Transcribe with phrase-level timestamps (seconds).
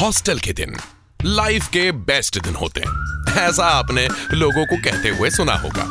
[0.00, 0.76] Hostel के दिन।
[1.24, 5.84] Life के बेस्ट दिन होते हैं, ऐसा आपने लोगों को कहते हुए सुना होगा।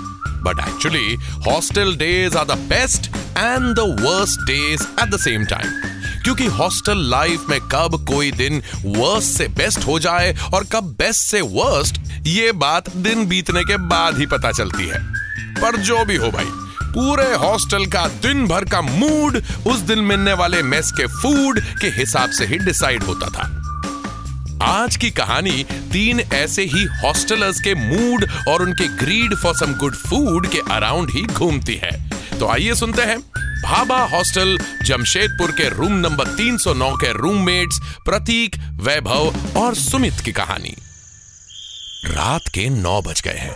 [0.44, 1.14] But actually
[1.48, 7.06] hostel days are the best and the worst days at the same time क्योंकि हॉस्टल
[7.10, 12.02] लाइफ में कब कोई दिन वर्स्ट से बेस्ट हो जाए और कब बेस्ट से वर्स्ट
[12.28, 15.04] ये बात दिन बीतने के बाद ही पता चलती है।
[15.62, 16.50] पर जो भी हो भाई,
[16.84, 21.88] पूरे हॉस्टल का दिन भर का मूड उस दिन मिलने वाले मेस के फ़ूड के
[22.00, 23.59] हिसाब से ही डिसाइड होता था।
[24.64, 29.96] आज की कहानी तीन ऐसे ही हॉस्टलर्स के मूड और उनके greed for some good
[29.96, 33.20] food के अराउंड ही घूमती है। तो आइए सुनते हैं।
[33.64, 40.76] भाबा हॉस्टल जमशेदपुर के रूम नंबर 309 के रूममेट्स प्रतीक, वैभव और सुमित की कहानी।
[42.06, 43.56] रात के नौ बज गए हैं।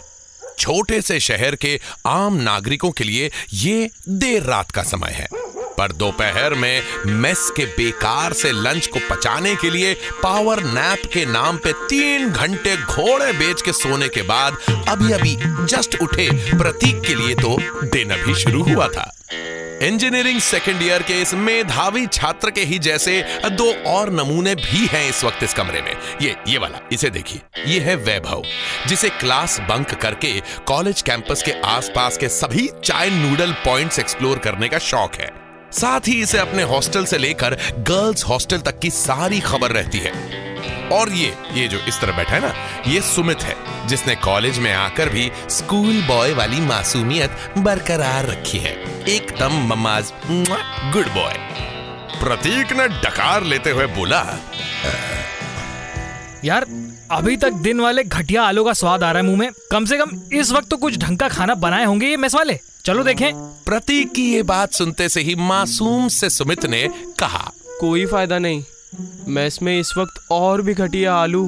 [0.59, 5.42] छोटे से शहर के आम नागरिकों के लिए ये देर रात का समय है।
[5.77, 9.93] पर दोपहर में मेस के बेकार से लंच को पचाने के लिए
[10.23, 14.57] पावर नैप के नाम पे तीन घंटे घोड़े बेच के सोने के बाद
[14.87, 15.35] अभी अभी
[15.65, 19.11] जस्ट उठे प्रतीक के लिए तो दिन अभी शुरू हुआ था।
[19.81, 25.07] इंजीनियरिंग सेकेंड ईयर के इस मेधावी छात्र के ही जैसे दो और नमूने भी हैं
[25.09, 28.43] इस वक्त इस कमरे में। ये ये वाला, इसे देखिए। ये है वैभव,
[28.87, 34.67] जिसे क्लास बंक करके कॉलेज कैंपस के आसपास के सभी चाय नूडल पॉइंट्स एक्सप्लोर करने
[34.67, 35.42] का शौक है।
[35.73, 40.11] साथ ही इसे अपने हॉस्टल से लेकर गर्ल्स हॉस्टल तक की सारी खबर रहती है।
[40.91, 42.53] और ये ये जो इस तरह बैठा है ना,
[42.87, 43.55] ये सुमित है,
[43.87, 48.73] जिसने कॉलेज में आकर भी स्कूल बॉय वाली मासूमियत बरकरार रखी है।
[49.07, 51.33] एकदम ममाज गुड बॉय।
[52.19, 54.25] प्रतीक ने डकार लेते हुए बोला,
[56.45, 56.65] यार,
[57.11, 59.97] अभी तक दिन वाले घटिया आलू का स्वाद आ रहा है मुँह में। कम से
[59.97, 63.33] कम इस वक्त तो कुछ ढंग का खाना बनाए होंगे ये मेस वाले। चलो देखें।
[63.65, 66.81] प्रतीक की ये बात सुनते से ही मासूम से सुमित ने
[67.19, 68.63] कहा कोई फ़ायदा नहीं।
[69.27, 71.45] मैस में इस वक्त और भी घटिया आलू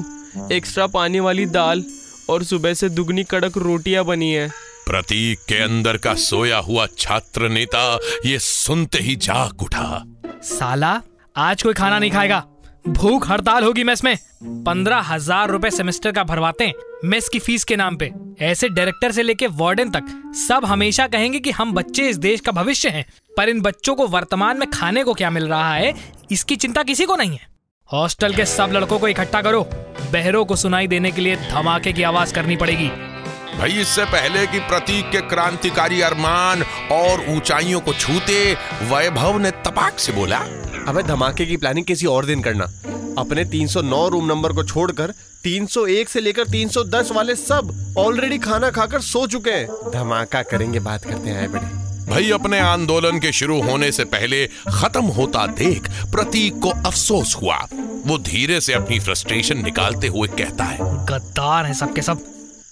[0.52, 1.84] एक्स्ट्रा पानी वाली दाल
[2.30, 4.48] और सुबह से दुगनी कड़क रोटियाँ बनी है।
[4.86, 7.84] प्रतीक के अंदर का सोया हुआ छात्र नेता
[8.26, 10.02] ये सुनते ही जाग उठा।
[10.44, 11.00] साला
[11.36, 12.44] आज कोई खाना नहीं खाएगा।
[12.88, 14.16] भूख हड़ताल होगी मेस में
[14.64, 16.74] पंद्रह हज़ार रूपए सेमेस्टर का भरवाते हैं।
[17.04, 20.04] मेस की फ़ीस के नाम पे ऐसे डायरेक्टर से लेके वार्डन तक
[20.48, 23.04] सब हमेशा कहेंगे कि हम बच्चे इस देश का भविष्य हैं
[23.36, 25.92] पर इन बच्चों को वर्तमान में खाने को क्या मिल रहा है
[26.30, 27.48] इसकी चिंता किसी को नहीं है।
[27.92, 29.62] हॉस्टल के सब लड़कों को इकट्ठा करो
[30.12, 32.88] बहरों को सुनाई देने के लिए धमाके की आवाज़ करनी पड़ेगी।
[33.58, 39.98] भाई इससे पहले कि प्रतीक के क्रांतिकारी अरमान और ऊंचाइयों को छूते वैभव ने तपाक
[39.98, 40.38] से बोला।
[40.88, 42.64] अबे धमाके की प्लानिंग किसी और दिन करना।
[43.18, 45.12] अपने 309 रूम नंबर को छोड़कर
[45.46, 51.04] 301 से लेकर 310 वाले सब ऑलरेडी खाना खाकर सो चुके हैं। धमाका करेंगे बात
[51.04, 51.66] करते हैं आए बड़े
[52.06, 57.56] भाई अपने आंदोलन के शुरू होने से पहले खत्म होता देख प्रतीक को अफसोस हुआ।
[58.06, 62.20] वो धीरे से अपनी फ्रस्ट्रेशन निकालते हुए कहता है। गद्दार है सबके सब।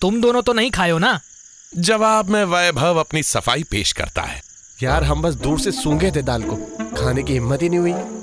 [0.00, 1.20] तुम दोनों तो नहीं खाए हो ना?
[1.78, 4.42] जवाब में वैभव अपनी सफ़ाई पेश करता है।
[4.82, 6.56] यार हम बस दूर से सूंघे थे दाल को।
[6.96, 8.13] खाने की हिम्मत ही नहीं हुई।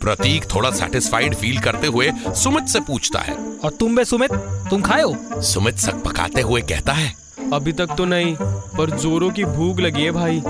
[0.00, 4.32] प्रतीक थोड़ा सेटिस्फाइड फील करते हुए सुमित से पूछता है। और तुम बे सुमित?
[4.70, 5.42] तुम खाए हो?
[5.42, 7.14] सुमित सक पकाते हुए कहता है।
[7.52, 8.36] अभी तक तो नहीं
[8.78, 10.40] पर जोरों की भूख लगी है भाई।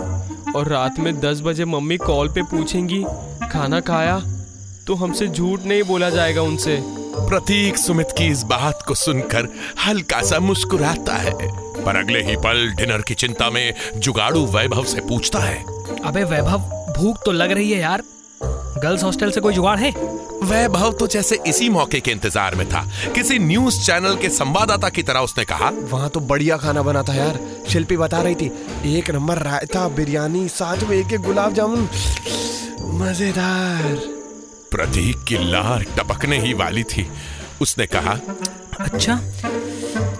[0.57, 3.05] और रात में दस बजे मम्मी कॉल पे पूछेंगी
[3.53, 4.23] खाना खाया?
[4.87, 6.83] तो हमसे झूठ नहीं बोला जाएगा उनसे।
[7.19, 9.49] प्रतीक सुमित की इस बात को सुनकर
[9.87, 11.33] हल्का सा मुस्कुराता है।
[11.85, 15.65] पर अगले ही पल डिनर की चिंता में जुगाड़ू वैभव से पूछता है।
[16.05, 16.59] अबे वैभव
[16.99, 18.03] भूख तो लग रही है यार।
[18.79, 19.91] गर्ल्स हॉस्टल से कोई जुगाड़ है?
[20.43, 22.85] वैभव तो जैसे इसी मौके के इंतज़ार में था।
[23.15, 27.15] किसी न्यूज़ चैनल के संवाददाता की तरह उसने कहा वहाँ तो बढ़िया खाना बना था
[27.15, 28.51] यार। शिल्पी बता रही थी
[28.97, 31.89] एक नंबर रायता बिरयानी साथ में एक एक गुलाब जामुन।
[33.01, 33.97] मज़ेदार।
[34.71, 37.09] प्रतीक की लार टपकने ही वाली थी।
[37.61, 38.19] उसने कहा
[38.81, 39.21] अच्छा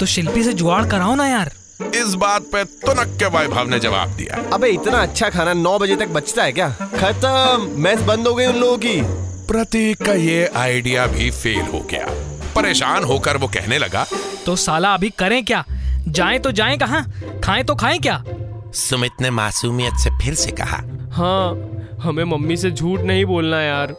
[0.01, 4.11] तो शिल्पी से जुगाड़ कराओ ना यार। इस बात पे तुनक के वैभव ने जवाब
[4.11, 6.69] दिया। अबे इतना अच्छा खाना नौ बजे तक बचता है क्या?
[6.71, 7.69] खत्म!
[7.83, 9.01] मैच बंद हो गई उन लोगों की।
[9.49, 12.07] प्रतीक का ये आइडिया भी फेल हो गया।
[12.57, 14.07] परेशान होकर वो कहने लगा
[14.47, 15.65] तो साला अभी करें क्या?
[16.09, 17.05] जाएँ तो जाएँ कहाँ?
[17.45, 18.23] खाएँ तो खाएँ क्या?
[18.75, 20.83] सुमित ने मासूमियत से फिर से कहा
[21.13, 21.49] हाँ
[22.03, 23.97] हमें मम्मी से झूठ नहीं बोलना यार।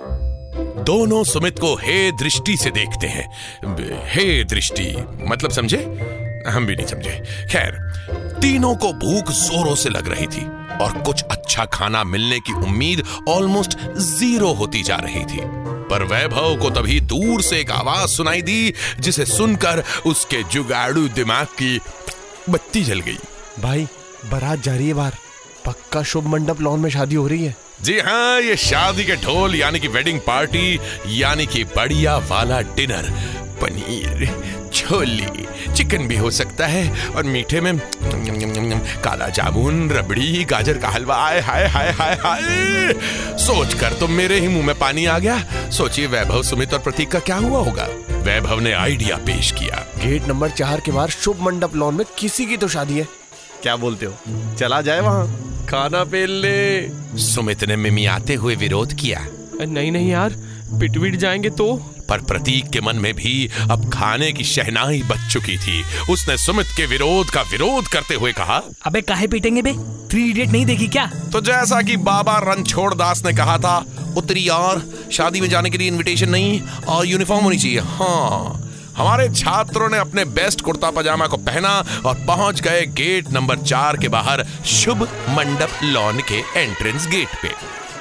[0.86, 3.28] दोनों सुमित को हे दृष्टि से देखते हैं।
[4.14, 4.96] हे दृष्टि
[5.28, 5.78] मतलब समझे?
[6.50, 7.80] हम भी नहीं समझे। खैर
[8.42, 10.46] तीनों को भूख जोरों से लग रही थी
[10.84, 15.40] और कुछ अच्छा खाना मिलने की उम्मीद ऑलमोस्ट ज़ीरो होती जा रही थी।
[15.90, 21.46] पर वैभव को तभी दूर से एक आवाज़ सुनाई दी जिसे सुनकर उसके जुगाड़ू दिमाग
[21.46, 21.80] की
[22.50, 23.18] बत्ती जल गई।
[23.60, 23.88] भाई
[24.32, 25.14] बारात जा रही है बाहर।
[25.66, 29.56] पक्का शुभ मंडप लॉन में शादी हो रही है। जी हाँ ये शादी के ढोल
[29.56, 33.12] यानी कि वेडिंग पार्टी यानी कि बढ़िया वाला डिनर
[33.62, 34.26] पनीर।
[34.78, 37.78] छोले। चिकन भी हो सकता है और मीठे में
[39.04, 42.94] काला जामुन रबड़ी गाजर का हलवा आए हाय हाय हाय हाय।
[43.38, 47.12] सोच कर तो मेरे ही मुँह में पानी आ गया। सोचिए वैभव सुमित और प्रतीक
[47.12, 47.88] का क्या हुआ होगा?
[48.22, 52.46] वैभव ने आइडिया पेश किया। गेट नंबर चार के बाहर शुभ मंडप लॉन में किसी
[52.46, 53.08] की तो शादी है।
[53.64, 54.14] क्या बोलते हो?
[54.56, 55.28] चला जाए वहाँ।
[55.70, 59.26] खाना पेल ले। सुमित ने मिमियाते हुए विरोध किया।
[59.62, 60.36] नहीं नहीं यार
[60.80, 61.68] पिटविट जाएँगे तो
[62.10, 66.68] पर प्रतीक के मन में भी अब खाने की शहनाई बच चुकी थी। उसने सुमित
[66.78, 69.74] के विरोध का विरोध करते हुए कहा अबे काहे पीटेंगे बे?
[70.12, 71.06] थ्री इडियट नहीं देखी क्या?
[71.34, 73.78] तो जैसा कि बाबा रणछोड़ दास ने कहा था
[74.18, 78.64] उत्तरी और शादी में जाने के लिए इनविटेशन नहीं और यूनिफॉर्म होनी चाहिए। हाँ
[78.98, 81.72] हमारे छात्रों ने अपने बेस्ट कुर्ता पजामा को पहना
[82.06, 87.52] और पहुँच गए गेट नंबर चार के बाहर शुभ मंडप लॉन के एंट्रेंस गेट पे।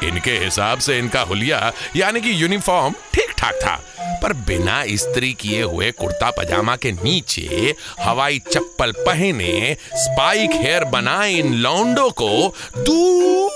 [0.08, 3.78] इनके हिसाब से इनका हुलिया यानी कि यूनिफॉर्म ठीक ठाक था।
[4.22, 11.32] पर बिना इस्त्री किए हुए कुर्ता पजामा के नीचे हवाई चप्पल पहने स्पाइक हेयर बनाए
[11.32, 13.50] इन लौंडो को दूर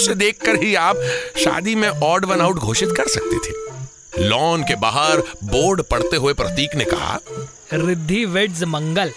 [0.00, 0.96] से देखकर ही आप
[1.44, 6.32] शादी में ऑड वन आउट घोषित कर सकते थे। लॉन के बाहर बोर्ड पढ़ते हुए
[6.34, 7.18] प्रतीक ने कहा,
[7.72, 9.12] रिद्धि वेड्स मंगल।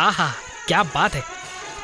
[0.00, 0.28] आहा,
[0.68, 1.22] क्या बात है।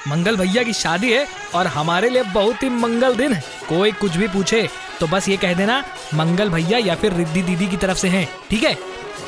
[0.08, 4.16] मंगल भैया की शादी है और हमारे लिए बहुत ही मंगल दिन है। कोई कुछ
[4.16, 4.68] भी पूछे
[5.02, 5.84] तो बस ये कह देना,
[6.14, 8.74] मंगल भैया या फिर रिद्धि दीदी की तरफ़ से हैं, ठीक है?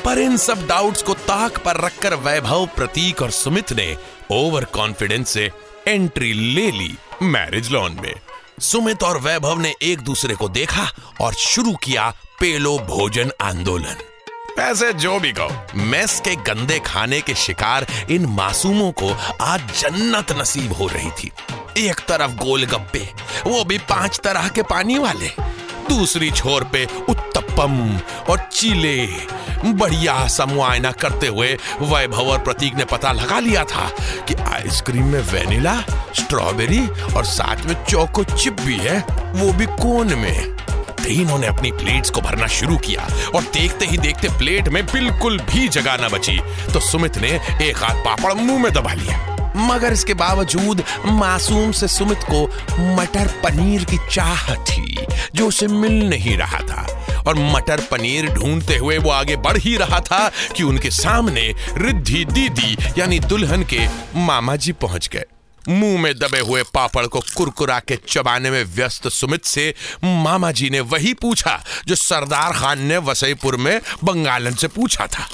[0.05, 3.97] पर इन सब डाउट्स को ताक पर रखकर वैभव, प्रतीक और सुमित ने
[4.31, 5.51] ओवर कॉन्फिडेंस से
[5.87, 8.13] एंट्री ले ली मैरिज लॉन में।
[8.59, 10.87] सुमित और वैभव ने एक दूसरे को देखा
[11.21, 13.97] और शुरू किया पेलो भोजन आंदोलन।
[14.59, 19.09] वैसे जो भी कहो, मेस के गंदे खाने के शिकार इन मासूमों को
[19.41, 21.31] आज जन्नत नसीब हो रही थी।
[21.77, 23.09] एक तरफ़ गोलगप्पे,
[23.47, 25.54] वो भी पाँच तरह के पानी वाले।
[25.89, 27.99] दूसरी छोर पे उत्तपम
[28.29, 29.05] और चीले।
[29.65, 33.89] बढ़िया सा मुआयना करते हुए वैभव और प्रतीक ने पता लगा लिया था
[34.27, 35.79] कि आइसक्रीम में वेनिला,
[36.15, 38.99] स्ट्रॉबेरी और साथ में चोको चिप भी है,
[39.35, 40.55] वो भी कोन में।
[41.03, 45.39] तीनों ने अपनी प्लेट्स को भरना शुरू किया और देखते ही देखते प्लेट में बिल्कुल
[45.39, 46.39] भी जगह न बची।
[46.73, 51.87] तो सुमित ने एक हाथ पापड़ मुँह में दबा लिया। मगर इसके बावजूद मासूम से
[51.87, 52.45] सुमित को
[52.95, 54.97] मटर पनीर की चाह थी,
[55.35, 59.75] जो उसे मिल नहीं रहा था। और मटर पनीर ढूंढते हुए वो आगे बढ़ ही
[59.77, 65.23] रहा था कि उनके सामने रिद्धि दीदी, यानी दुल्हन के मामा जी पहुँच गए।
[65.69, 69.73] मुँह में दबे हुए पापड़ को कुरकुरा के चबाने में व्यस्त सुमित से
[70.03, 75.27] मामा जी ने वही पूछा, जो सरदार खान ने वसईपुर में बंगालन से पूछा था।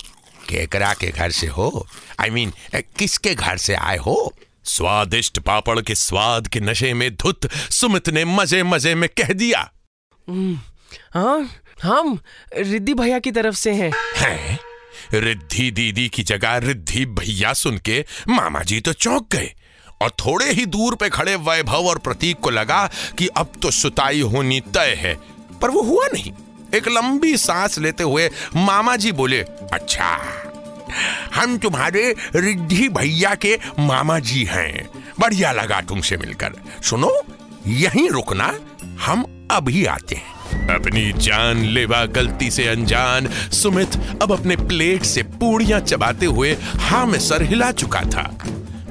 [0.51, 1.87] केकरा के घर से हो?
[2.19, 4.33] आई I मीन mean, किसके घर से आए हो?
[4.65, 9.69] स्वादिष्ट पापड़ के स्वाद के नशे में धुत सुमित ने मज़े मज़े में कह दिया।
[11.13, 11.49] हाँ
[11.83, 12.19] हम
[12.57, 14.59] रिद्धि भैया की तरफ़ से हैं। हैं?
[15.13, 19.51] रिद्धि दीदी की जगह रिद्धि भैया सुन के मामा जी तो चौंक गए
[20.01, 22.85] और थोड़े ही दूर पे खड़े वैभव और प्रतीक को लगा
[23.17, 25.15] कि अब तो सुताई होनी तय है
[25.61, 26.31] पर वो हुआ नहीं।
[26.75, 29.41] एक लंबी सांस लेते हुए मामा जी बोले
[29.73, 30.15] अच्छा
[31.35, 37.21] हम तुम्हारे रिद्धि भैया के मामा जी हैं। बढ़िया लगा तुमसे मिलकर। सुनो,
[37.67, 38.53] यहीं रुकना,
[39.05, 40.41] हम अभी आते हैं।
[40.75, 43.89] अपनी जान लेवा गलती से अनजान, सुमित
[44.21, 48.37] अब अपने प्लेट से पूड़ियाँ चबाते हुए हाँ में सर हिला चुका था।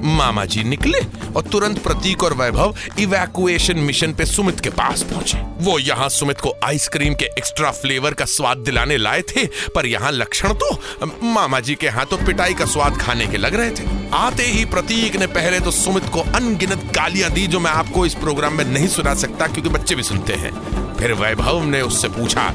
[0.03, 0.99] मामा जी निकले
[1.35, 6.39] और तुरंत प्रतीक और वैभव इवैक्यूएशन मिशन पे सुमित के पास पहुँचे। वो यहाँ सुमित
[6.39, 11.59] को आइसक्रीम के एक्स्ट्रा फ्लेवर का स्वाद दिलाने लाए थे, पर यहाँ लक्षण तो मामा
[11.59, 15.15] जी के हाथों तो पिटाई का स्वाद खाने के लग रहे थे। आते ही प्रतीक
[15.15, 18.87] ने पहले तो सुमित को अनगिनत गालियाँ दी जो मैं आपको इस प्रोग्राम में नहीं
[18.87, 20.51] सुना सकता क्योंकि बच्चे भी सुनते हैं।
[20.95, 22.53] फिर वैभव ने उससे पूछा,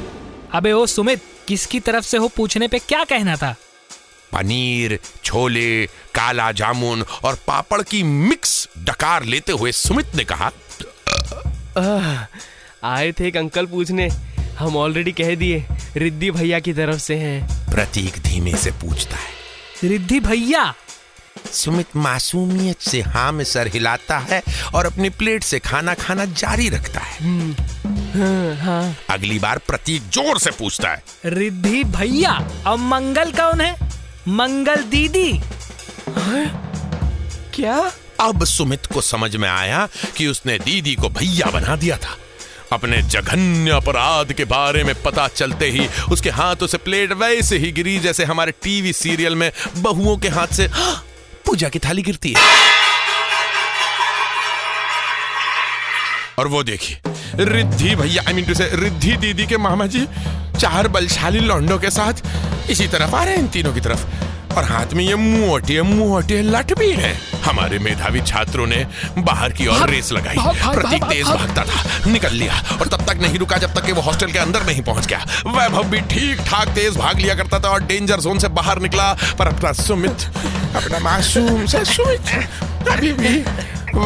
[0.54, 3.54] अबे ओ सुमित, किसकी तरफ़ से हो पूछने पे क्या कहना था?
[4.32, 10.50] पनीर छोले काला जामुन और पापड़ की मिक्स डकार लेते हुए सुमित ने कहा
[12.84, 14.08] आए थे एक अंकल पूछने।
[14.58, 15.64] हम ऑलरेडी कह दिए
[15.96, 20.72] रिद्धि भैया की तरफ़ से हैं। प्रतीक धीमे से पूछता है रिद्धि भैया!
[21.52, 24.42] सुमित मासूमियत से हाँ में सर हिलाता है
[24.74, 27.54] और अपनी प्लेट से खाना खाना जारी रखता है
[28.60, 31.02] हाँ। अगली बार प्रतीक ज़ोर से पूछता है
[31.34, 32.32] रिद्धि भैया
[32.66, 33.85] अब मंगल कौन है?
[34.28, 35.40] मंगल दीदी।
[37.54, 37.92] क्या?
[38.20, 42.18] अब सुमित को समझ में आया कि उसने दीदी को भैया बना दिया था।
[42.72, 47.72] अपने जघन्य अपराध के बारे में पता चलते ही उसके हाथों से प्लेट वैसे ही
[47.72, 51.06] गिरी जैसे हमारे टीवी सीरियल में बहुओं के हाथ से "हाँ,
[51.46, 52.42] पूजा की थाली गिरती है।
[56.38, 57.00] और वो देखिए
[57.38, 60.06] रिद्धि भैया आई मीन टू से रिद्धि दीदी के मामा जी
[60.58, 62.22] चार बलशाली लौंडों के साथ
[62.70, 64.06] इसी तरफ़ आ रहे हैं इन तीनों की तरफ़।
[64.56, 67.12] और हाथ में ये मोटे मोटे लठ भी हैं।
[67.44, 68.76] हमारे मेधावी छात्रों ने
[69.18, 70.36] बाहर की ओर रेस लगाई।
[70.74, 74.02] प्रतीक तेज भागता था निकल लिया। और तब तक नहीं रुका जब तक कि वो
[74.02, 77.68] हॉस्टल के अंदर नहीं पहुँच गया। वैभव भी ठीक ठाक तेज भाग लिया करता था
[77.68, 80.26] और डेंजर जोन से बाहर निकला। पर अपना सुमित
[80.76, 83.38] अपना मासूम सा सुमित अभी भी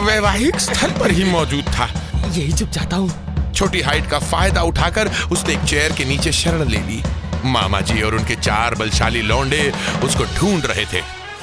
[0.06, 1.88] वैवाहिक स्थल पर ही मौजूद था।
[2.26, 6.68] यही चुप जाता हूँ। छोटी हाइट का फ़ायदा उठाकर उसने एक चेयर के नीचे शरण
[6.68, 7.02] ले ली।
[7.44, 9.72] मामा जी और उनके चार बलशाली लौंडे
[10.04, 11.02] उसको ढूंढ रहे थे।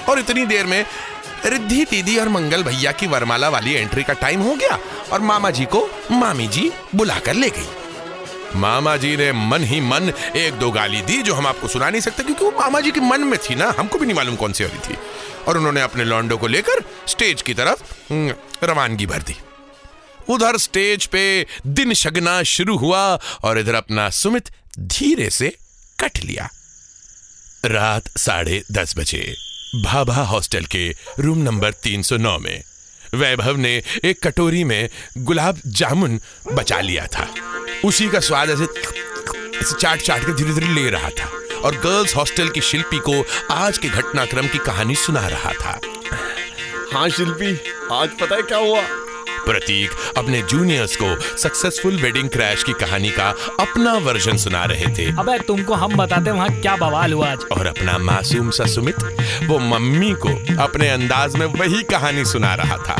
[0.10, 0.86] और इतनी देर में
[1.46, 4.78] रिद्धि दीदी और मंगल भैया की वरमाला वाली एंट्री का टाइम हो गया
[5.14, 7.68] और मामा जी को मामी जी बुलाकर ले गई।
[8.56, 12.02] मामा जी ने मन ही मन एक दो गाली दी जो हम आपको सुना नहीं
[12.02, 14.54] सकते क्योंकि वो मामा जी के मन में थी ना। हमको भी नहीं मालूम कौन
[14.54, 14.98] सी वाली थी।
[15.48, 19.36] और उन्होंने अपने लौंडो को लेकर स्टेज की तरफ़ हम्म, रवानगी भर दी।
[20.30, 23.02] उधर स्टेज पे दिन शगना शुरू हुआ
[23.44, 25.50] और इधर अपना सुमित धीरे से
[26.00, 26.50] कट लिया।
[27.66, 29.36] रात साढ़े दस बजे,
[29.84, 32.64] भाभा हॉस्टल के रूम नंबर 309 में,
[33.16, 33.72] वैभव ने
[34.06, 36.20] एक कटोरी में गुलाब जामुन
[36.54, 37.28] बचा लिया था।
[37.86, 38.66] उसी का स्वाद ऐसे
[39.74, 41.32] चाट चाट के धीरे धीरे ले रहा था
[41.64, 45.80] और गर्ल्स हॉस्टल की शिल्पी को आज के घटनाक्रम की कहानी सुना रहा था।
[46.94, 47.52] हाँ शिल्पी,
[47.92, 48.82] आज पता है क्या हुआ?
[49.48, 55.06] प्रतीक अपने जूनियर्स को सक्सेसफुल वेडिंग क्रैश की कहानी का अपना वर्जन सुना रहे थे।
[55.20, 59.04] अबे तुमको हम बताते वहाँ क्या बवाल हुआ आज। और अपना मासूम सा सुमित
[59.44, 60.30] वो मम्मी को
[60.64, 62.96] अपने अंदाज में वही कहानी सुना रहा था।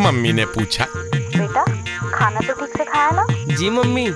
[0.00, 1.64] मम्मी ने पूछा बेटा
[2.10, 3.26] खाना तो ठीक से खाया ना?
[3.54, 4.08] जी मम्मी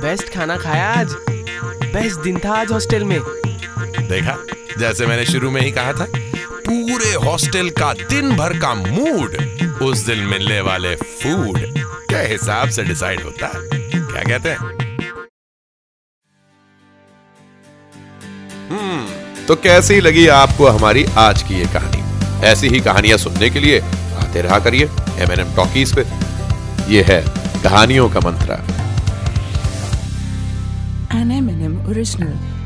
[0.00, 1.14] बेस्ट खाना खाया आज।
[1.92, 4.36] बेस्ट दिन था आज हॉस्टल में। देखा
[4.78, 6.06] जैसे मैंने शुरू में ही कहा था
[6.68, 9.36] पूरे हॉस्टल का दिन भर का मूड
[9.82, 11.58] उस दिन मिलने वाले फ़ूड
[12.10, 13.52] के हिसाब से डिसाइड होता है।
[13.94, 14.58] क्या कहते हैं?
[18.70, 22.02] हम्म तो कैसी लगी आपको हमारी आज की ये कहानी?
[22.46, 23.80] ऐसी ही कहानियाँ सुनने के लिए
[24.18, 24.84] आते रहा करिए
[25.18, 26.04] एम एन एम टॉकीज पे।
[26.94, 27.22] ये है
[27.62, 28.56] कहानियों का मंत्रा।
[31.18, 32.57] An M&M original.